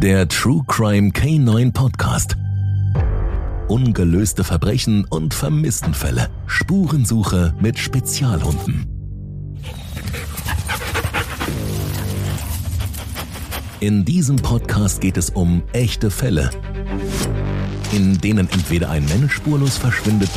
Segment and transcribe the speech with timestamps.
[0.00, 2.36] Der True Crime K9 Podcast.
[3.66, 6.28] Ungelöste Verbrechen und Vermisstenfälle.
[6.46, 8.86] Spurensuche mit Spezialhunden.
[13.80, 16.50] In diesem Podcast geht es um echte Fälle,
[17.90, 20.30] in denen entweder ein Mensch spurlos verschwindet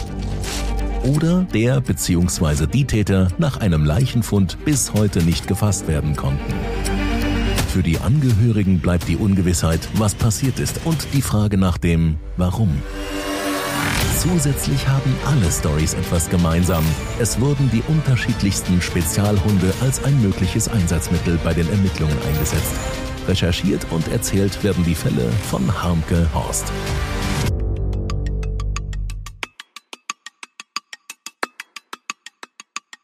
[1.04, 2.66] oder der bzw.
[2.66, 6.52] die Täter nach einem Leichenfund bis heute nicht gefasst werden konnten.
[7.72, 12.70] Für die Angehörigen bleibt die Ungewissheit, was passiert ist und die Frage nach dem Warum.
[14.20, 16.84] Zusätzlich haben alle Stories etwas gemeinsam.
[17.18, 22.76] Es wurden die unterschiedlichsten Spezialhunde als ein mögliches Einsatzmittel bei den Ermittlungen eingesetzt.
[23.30, 26.70] Recherchiert und erzählt werden die Fälle von Harmke Horst.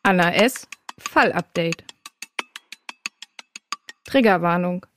[0.04, 0.68] Anna S.
[0.98, 1.86] Fallupdate.
[4.08, 4.88] Triggerwarnung.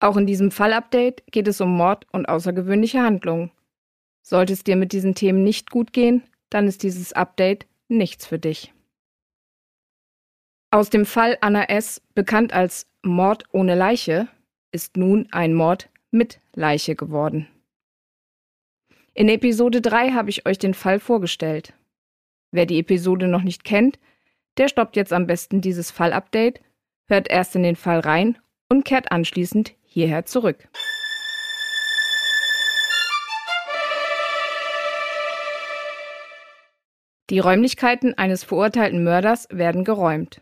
[0.00, 3.50] Auch in diesem Fallupdate geht es um Mord und außergewöhnliche Handlungen.
[4.22, 8.38] Sollte es dir mit diesen Themen nicht gut gehen, dann ist dieses Update nichts für
[8.38, 8.74] dich.
[10.70, 14.28] Aus dem Fall Anna S., bekannt als Mord ohne Leiche,
[14.72, 17.48] ist nun ein Mord mit Leiche geworden.
[19.14, 21.74] In Episode 3 habe ich euch den Fall vorgestellt.
[22.52, 23.98] Wer die Episode noch nicht kennt,
[24.56, 26.60] der stoppt jetzt am besten dieses Fallupdate,
[27.10, 30.68] hört erst in den Fall rein und kehrt anschließend hierher zurück.
[37.30, 40.40] Die Räumlichkeiten eines verurteilten Mörders werden geräumt.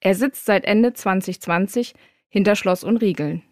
[0.00, 1.94] Er sitzt seit Ende 2020
[2.28, 3.42] hinter Schloss und Riegeln,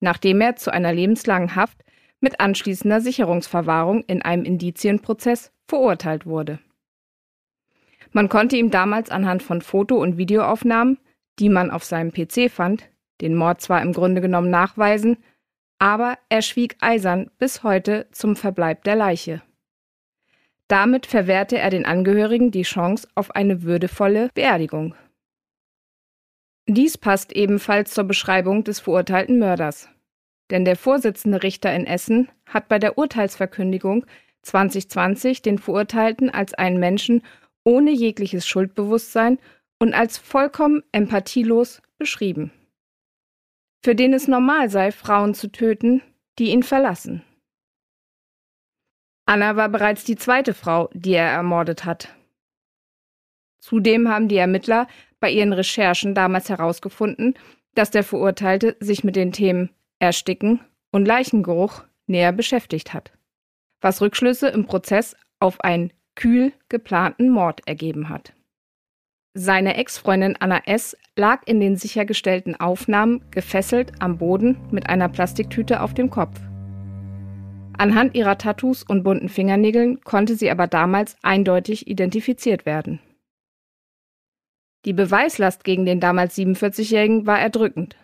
[0.00, 1.84] nachdem er zu einer lebenslangen Haft
[2.20, 6.58] mit anschließender Sicherungsverwahrung in einem Indizienprozess verurteilt wurde.
[8.12, 10.98] Man konnte ihm damals anhand von Foto- und Videoaufnahmen,
[11.38, 12.88] die man auf seinem PC fand,
[13.20, 15.18] den Mord zwar im Grunde genommen nachweisen,
[15.78, 19.42] aber er schwieg eisern bis heute zum Verbleib der Leiche.
[20.66, 24.94] Damit verwehrte er den Angehörigen die Chance auf eine würdevolle Beerdigung.
[26.66, 29.88] Dies passt ebenfalls zur Beschreibung des verurteilten Mörders.
[30.50, 34.04] Denn der Vorsitzende Richter in Essen hat bei der Urteilsverkündigung
[34.42, 37.22] 2020 den Verurteilten als einen Menschen
[37.64, 39.38] ohne jegliches Schuldbewusstsein
[39.78, 42.52] und als vollkommen empathielos beschrieben.
[43.82, 46.02] Für den es normal sei, Frauen zu töten,
[46.38, 47.22] die ihn verlassen.
[49.26, 52.14] Anna war bereits die zweite Frau, die er ermordet hat.
[53.58, 54.86] Zudem haben die Ermittler
[55.20, 57.34] bei ihren Recherchen damals herausgefunden,
[57.74, 63.12] dass der Verurteilte sich mit den Themen Ersticken und Leichengeruch näher beschäftigt hat,
[63.80, 68.32] was Rückschlüsse im Prozess auf einen kühl geplanten Mord ergeben hat.
[69.40, 70.96] Seine Ex-Freundin Anna S.
[71.14, 76.40] lag in den sichergestellten Aufnahmen gefesselt am Boden mit einer Plastiktüte auf dem Kopf.
[77.74, 82.98] Anhand ihrer Tattoos und bunten Fingernägeln konnte sie aber damals eindeutig identifiziert werden.
[84.84, 87.94] Die Beweislast gegen den damals 47-Jährigen war erdrückend.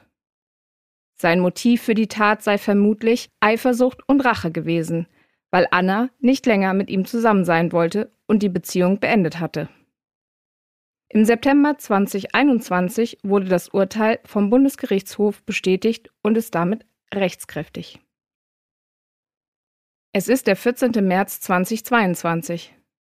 [1.16, 5.08] Sein Motiv für die Tat sei vermutlich Eifersucht und Rache gewesen,
[5.50, 9.68] weil Anna nicht länger mit ihm zusammen sein wollte und die Beziehung beendet hatte.
[11.08, 18.00] Im September 2021 wurde das Urteil vom Bundesgerichtshof bestätigt und ist damit rechtskräftig.
[20.12, 20.92] Es ist der 14.
[21.06, 22.74] März 2022.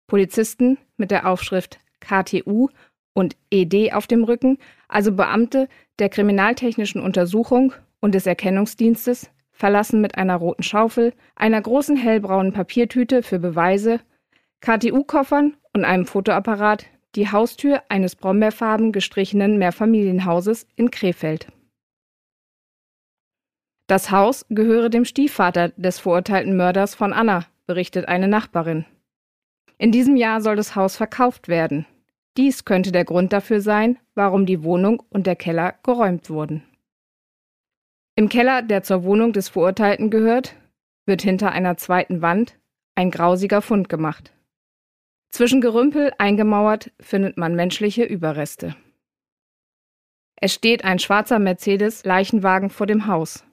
[0.08, 2.70] Polizisten mit der Aufschrift KTU
[3.14, 5.68] und ED auf dem Rücken, also Beamte
[6.00, 13.24] der Kriminaltechnischen Untersuchung und des Erkennungsdienstes, verlassen mit einer roten Schaufel, einer großen hellbraunen Papiertüte
[13.24, 14.00] für Beweise,
[14.62, 16.86] KTU-Koffern und einem Fotoapparat
[17.18, 21.48] die Haustür eines brombeerfarben gestrichenen Mehrfamilienhauses in Krefeld.
[23.88, 28.86] Das Haus gehöre dem Stiefvater des verurteilten Mörders von Anna, berichtet eine Nachbarin.
[29.80, 31.88] In diesem Jahr soll das Haus verkauft werden.
[32.38, 36.64] Dies könnte der Grund dafür sein, warum die Wohnung und der Keller geräumt wurden.
[38.16, 40.56] Im Keller, der zur Wohnung des Verurteilten gehört,
[41.08, 42.60] wird hinter einer zweiten Wand
[42.94, 44.34] ein grausiger Fund gemacht.
[45.38, 48.76] Zwischen Gerümpel eingemauert findet man menschliche Überreste.
[50.36, 53.46] Es steht ein schwarzer Mercedes-Leichenwagen vor dem Haus.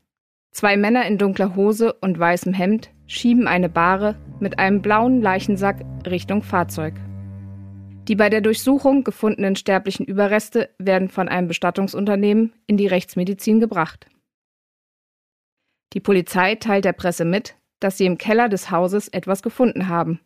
[0.50, 5.84] Zwei Männer in dunkler Hose und weißem Hemd schieben eine Bahre mit einem blauen Leichensack
[6.06, 6.94] Richtung Fahrzeug.
[8.08, 14.06] Die bei der Durchsuchung gefundenen sterblichen Überreste werden von einem Bestattungsunternehmen in die Rechtsmedizin gebracht.
[15.92, 20.20] Die Polizei teilt der Presse mit, dass sie im Keller des Hauses etwas gefunden haben.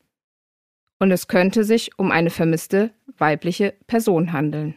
[0.99, 4.77] Und es könnte sich um eine vermisste weibliche Person handeln.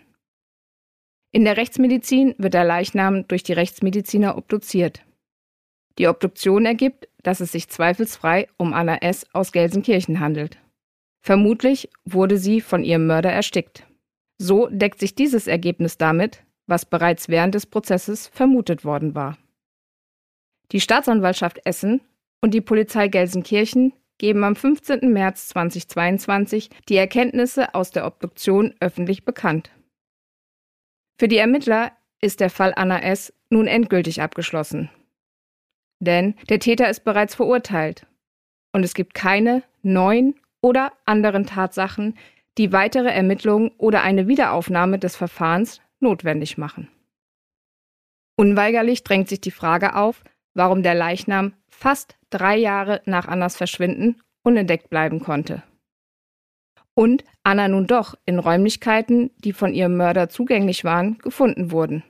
[1.31, 5.03] In der Rechtsmedizin wird der Leichnam durch die Rechtsmediziner obduziert.
[5.97, 9.25] Die Obduktion ergibt, dass es sich zweifelsfrei um Anna S.
[9.33, 10.57] aus Gelsenkirchen handelt.
[11.21, 13.85] Vermutlich wurde sie von ihrem Mörder erstickt.
[14.37, 19.37] So deckt sich dieses Ergebnis damit, was bereits während des Prozesses vermutet worden war.
[20.71, 22.01] Die Staatsanwaltschaft Essen
[22.41, 25.11] und die Polizei Gelsenkirchen geben am 15.
[25.11, 29.71] März 2022 die Erkenntnisse aus der Obduktion öffentlich bekannt.
[31.17, 31.91] Für die Ermittler
[32.21, 33.33] ist der Fall Anna S.
[33.49, 34.91] nun endgültig abgeschlossen.
[35.99, 38.05] Denn der Täter ist bereits verurteilt
[38.73, 42.15] und es gibt keine neuen oder anderen Tatsachen,
[42.59, 46.89] die weitere Ermittlungen oder eine Wiederaufnahme des Verfahrens notwendig machen.
[48.35, 54.21] Unweigerlich drängt sich die Frage auf, warum der Leichnam fast drei Jahre nach Annas Verschwinden
[54.43, 55.63] unentdeckt bleiben konnte.
[56.93, 62.03] Und Anna nun doch in Räumlichkeiten, die von ihrem Mörder zugänglich waren, gefunden wurden.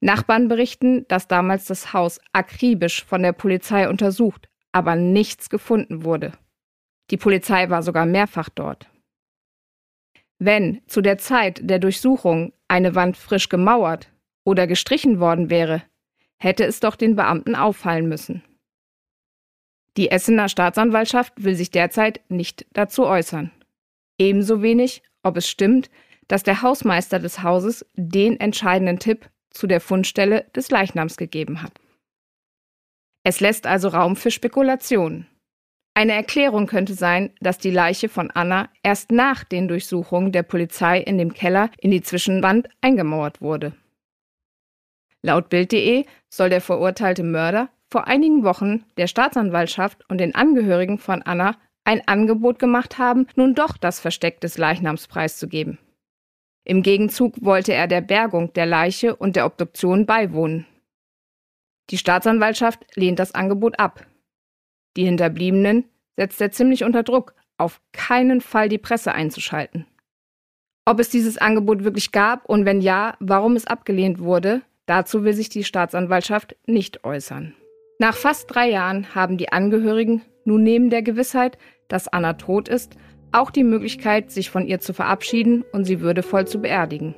[0.00, 6.32] Nachbarn berichten, dass damals das Haus akribisch von der Polizei untersucht, aber nichts gefunden wurde.
[7.10, 8.90] Die Polizei war sogar mehrfach dort.
[10.38, 14.12] Wenn zu der Zeit der Durchsuchung eine Wand frisch gemauert
[14.44, 15.82] oder gestrichen worden wäre,
[16.44, 18.42] hätte es doch den Beamten auffallen müssen.
[19.96, 23.50] Die Essener Staatsanwaltschaft will sich derzeit nicht dazu äußern.
[24.18, 25.90] Ebenso wenig, ob es stimmt,
[26.28, 31.72] dass der Hausmeister des Hauses den entscheidenden Tipp zu der Fundstelle des Leichnams gegeben hat.
[33.24, 35.26] Es lässt also Raum für Spekulationen.
[35.94, 41.00] Eine Erklärung könnte sein, dass die Leiche von Anna erst nach den Durchsuchungen der Polizei
[41.00, 43.74] in dem Keller in die Zwischenwand eingemauert wurde.
[45.24, 51.22] Laut Bild.de soll der verurteilte Mörder vor einigen Wochen der Staatsanwaltschaft und den Angehörigen von
[51.22, 55.78] Anna ein Angebot gemacht haben, nun doch das Versteck des Leichnams preiszugeben.
[56.66, 60.66] Im Gegenzug wollte er der Bergung der Leiche und der Obduktion beiwohnen.
[61.88, 64.06] Die Staatsanwaltschaft lehnt das Angebot ab.
[64.98, 69.86] Die Hinterbliebenen setzt er ziemlich unter Druck, auf keinen Fall die Presse einzuschalten.
[70.84, 75.32] Ob es dieses Angebot wirklich gab und wenn ja, warum es abgelehnt wurde, dazu will
[75.32, 77.54] sich die Staatsanwaltschaft nicht äußern.
[77.98, 81.58] Nach fast drei Jahren haben die Angehörigen nun neben der Gewissheit,
[81.88, 82.96] dass Anna tot ist,
[83.32, 87.14] auch die Möglichkeit, sich von ihr zu verabschieden und sie würdevoll zu beerdigen.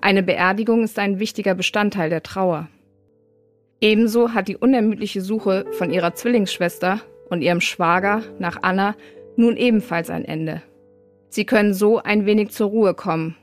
[0.00, 2.68] Eine Beerdigung ist ein wichtiger Bestandteil der Trauer.
[3.80, 8.94] Ebenso hat die unermüdliche Suche von ihrer Zwillingsschwester und ihrem Schwager nach Anna
[9.36, 10.62] nun ebenfalls ein Ende.
[11.28, 13.36] Sie können so ein wenig zur Ruhe kommen.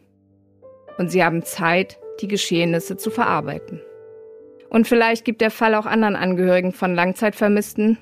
[0.98, 3.82] Und sie haben Zeit, die Geschehnisse zu verarbeiten.
[4.70, 7.98] Und vielleicht gibt der Fall auch anderen Angehörigen von Langzeitvermissten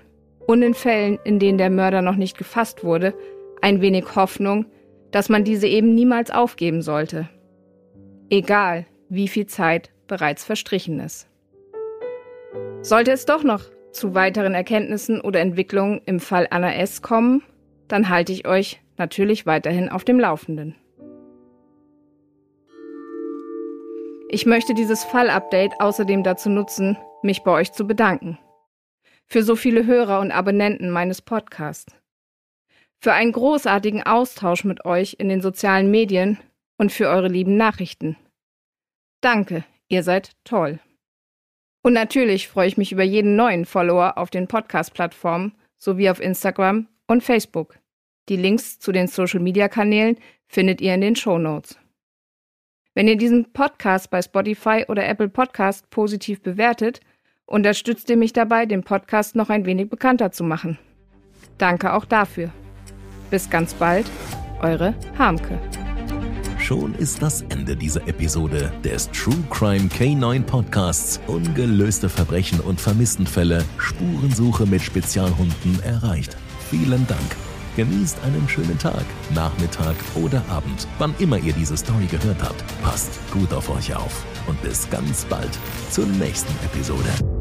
[0.45, 3.13] und in Fällen, in denen der Mörder noch nicht gefasst wurde,
[3.61, 4.65] ein wenig Hoffnung,
[5.11, 7.29] dass man diese eben niemals aufgeben sollte.
[8.29, 11.27] Egal, wie viel Zeit bereits verstrichen ist.
[12.81, 17.01] Sollte es doch noch zu weiteren Erkenntnissen oder Entwicklungen im Fall Anna S.
[17.01, 17.41] kommen,
[17.87, 20.75] dann halte ich euch natürlich weiterhin auf dem Laufenden.
[24.29, 28.37] Ich möchte dieses Fallupdate außerdem dazu nutzen, mich bei euch zu bedanken.
[29.25, 31.95] Für so viele Hörer und Abonnenten meines Podcasts.
[32.99, 36.39] Für einen großartigen Austausch mit euch in den sozialen Medien
[36.77, 38.17] und für eure lieben Nachrichten.
[39.21, 40.79] Danke, ihr seid toll.
[41.81, 46.89] Und natürlich freue ich mich über jeden neuen Follower auf den Podcast-Plattformen sowie auf Instagram
[47.07, 47.79] und Facebook.
[48.27, 50.17] Die Links zu den Social-Media-Kanälen
[50.47, 51.79] findet ihr in den Show Notes.
[52.97, 56.99] Wenn ihr diesen Podcast bei Spotify oder Apple Podcast positiv bewertet,
[57.45, 60.79] unterstützt ihr mich dabei, den Podcast noch ein wenig bekannter zu machen.
[61.59, 62.49] Danke auch dafür.
[63.29, 64.09] Bis ganz bald,
[64.63, 65.59] eure Harmke.
[66.57, 73.63] Schon ist das Ende dieser Episode des True Crime K9 Podcasts Ungelöste Verbrechen und Vermisstenfälle
[73.77, 76.35] Spurensuche mit Spezialhunden erreicht.
[76.71, 77.46] Vielen Dank.
[77.77, 79.05] Genießt einen schönen Tag,
[79.35, 82.63] Nachmittag oder Abend, wann immer ihr diese Story gehört habt.
[82.81, 85.59] Passt gut auf euch auf und bis ganz bald
[85.91, 87.36] zur nächsten Episode.